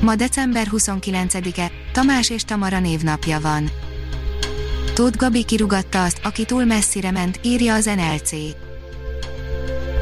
[0.00, 3.70] Ma december 29-e, Tamás és Tamara névnapja van.
[4.94, 8.30] Tóth Gabi kirugatta azt, aki túl messzire ment, írja az NLC.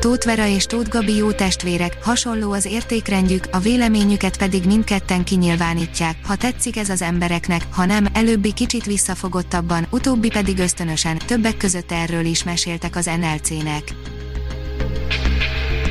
[0.01, 6.17] Tóth Vera és Tóth Gabi jó testvérek, hasonló az értékrendjük, a véleményüket pedig mindketten kinyilvánítják,
[6.27, 11.93] ha tetszik ez az embereknek, ha nem, előbbi kicsit visszafogottabban, utóbbi pedig ösztönösen, többek között
[11.93, 13.83] erről is meséltek az NLC-nek.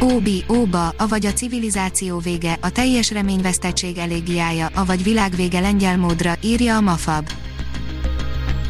[0.04, 6.76] Óbi, Óba, avagy a civilizáció vége, a teljes reményvesztettség elégiája, avagy világvége lengyel módra, írja
[6.76, 7.30] a Mafab.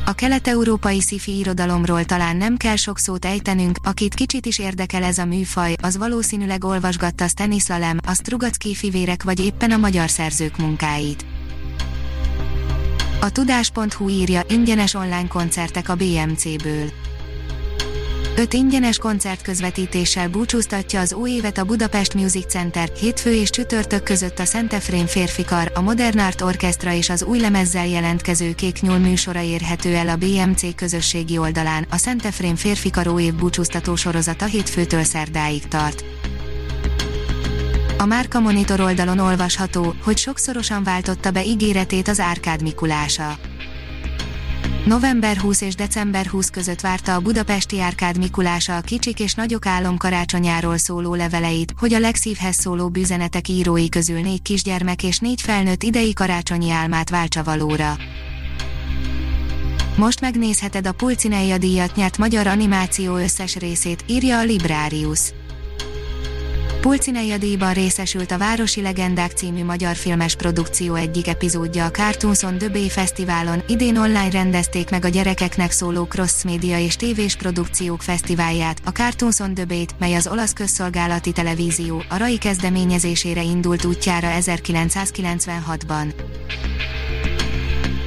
[0.06, 5.18] A kelet-európai sci irodalomról talán nem kell sok szót ejtenünk, akit kicsit is érdekel ez
[5.18, 10.58] a műfaj, az valószínűleg olvasgatta Stanislaw Lem, a Strugacki fivérek vagy éppen a magyar szerzők
[10.58, 11.26] munkáit.
[13.22, 17.03] A tudás.hu írja ingyenes online koncertek a BMC-ből.
[18.38, 24.40] Öt ingyenes koncertközvetítéssel búcsúztatja az új évet a Budapest Music Center, hétfő és csütörtök között
[24.40, 29.42] a Szentefrén férfikar, a Modern Art Orchestra és az új lemezzel jelentkező Kék Nyúl műsora
[29.42, 36.04] érhető el a BMC közösségi oldalán, a Szentefrén férfikar év búcsúztató sorozata hétfőtől szerdáig tart.
[37.98, 43.38] A Márka Monitor oldalon olvasható, hogy sokszorosan váltotta be ígéretét az Árkád Mikulása.
[44.86, 49.66] November 20 és december 20 között várta a budapesti Árkád Mikulása a kicsik és nagyok
[49.66, 55.42] álom karácsonyáról szóló leveleit, hogy a legszívhez szóló bűzenetek írói közül négy kisgyermek és négy
[55.42, 57.98] felnőtt idei karácsonyi álmát váltsa valóra.
[59.96, 65.34] Most megnézheted a Pulcineia díjat nyert magyar animáció összes részét, írja a Librarius.
[66.84, 72.58] Pulcineia díjban részesült a Városi Legendák című magyar filmes produkció egyik epizódja a Cartoons on
[72.58, 78.82] the Bay Fesztiválon, idén online rendezték meg a gyerekeknek szóló cross-média és tévés produkciók fesztiválját,
[78.86, 84.30] a Cartoons on the Bay-t, mely az olasz közszolgálati televízió, a RAI kezdeményezésére indult útjára
[84.40, 86.14] 1996-ban.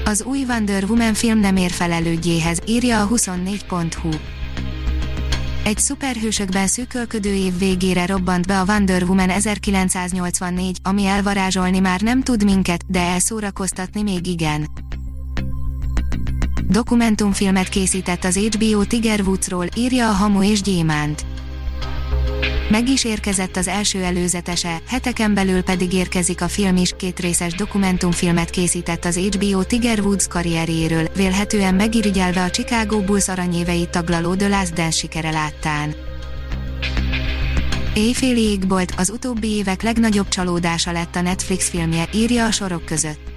[0.04, 4.35] Az új Wonder Woman film nem ér felelődjéhez, írja a 24.hu.
[5.66, 12.22] Egy szuperhősökben szűkölködő év végére robbant be a Wonder Woman 1984, ami elvarázsolni már nem
[12.22, 14.66] tud minket, de elszórakoztatni még igen.
[16.68, 21.25] Dokumentumfilmet készített az HBO Tiger Woodsról, írja a Hamu és Gyémánt.
[22.70, 27.54] Meg is érkezett az első előzetese, heteken belül pedig érkezik a film is, két részes
[27.54, 34.48] dokumentumfilmet készített az HBO Tiger Woods karrierjéről, vélhetően megirigyelve a Chicago Bulls aranyéveit taglaló The
[34.48, 35.94] Last Dance sikere láttán.
[37.94, 43.35] Éjféli égbolt az utóbbi évek legnagyobb csalódása lett a Netflix filmje, írja a sorok között.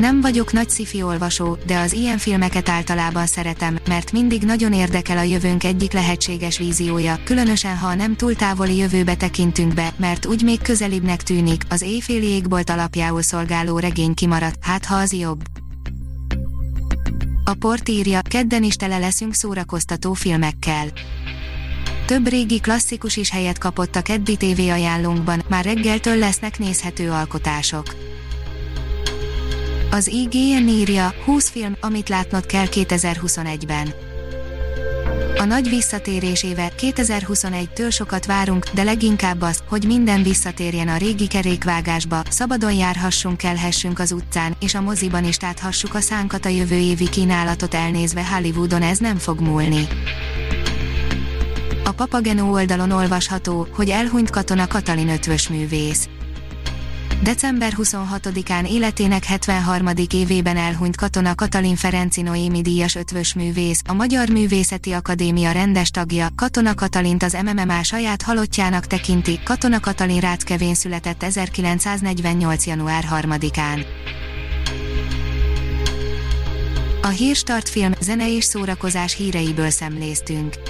[0.00, 5.18] Nem vagyok nagy sci olvasó, de az ilyen filmeket általában szeretem, mert mindig nagyon érdekel
[5.18, 10.42] a jövőnk egyik lehetséges víziója, különösen ha nem túl távoli jövőbe tekintünk be, mert úgy
[10.42, 15.40] még közelibbnek tűnik, az éjféli égbolt alapjául szolgáló regény kimaradt, hát ha az jobb.
[17.44, 20.86] A port írja, kedden is tele leszünk szórakoztató filmekkel.
[22.06, 28.09] Több régi klasszikus is helyet kapott a keddi TV ajánlónkban, már reggeltől lesznek nézhető alkotások.
[29.92, 33.92] Az IGN írja, 20 film, amit látnod kell 2021-ben.
[35.36, 41.26] A nagy visszatérés éve 2021-től sokat várunk, de leginkább az, hogy minden visszatérjen a régi
[41.26, 46.76] kerékvágásba, szabadon járhassunk, kelhessünk az utcán, és a moziban is táthassuk a szánkat a jövő
[46.76, 49.86] évi kínálatot elnézve Hollywoodon ez nem fog múlni.
[51.84, 56.08] A Papageno oldalon olvasható, hogy elhunyt katona Katalin ötvös művész
[57.22, 59.88] December 26-án életének 73.
[60.12, 66.28] évében elhunyt katona Katalin Ferenci Noémi díjas ötvös művész, a Magyar Művészeti Akadémia rendes tagja,
[66.36, 72.66] Katona Katalint az MMMA saját halottjának tekinti, Katona Katalin Ráckevén született 1948.
[72.66, 73.84] január 3-án.
[77.02, 80.69] A Hírstart film, zene és szórakozás híreiből szemléztünk.